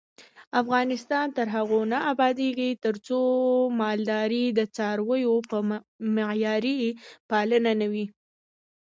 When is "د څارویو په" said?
4.57-5.57